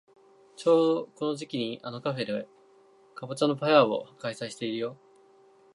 [0.55, 2.47] ちょうどこの時期にあのカフェで
[3.13, 4.97] かぼちゃのフェアを開催してるよ。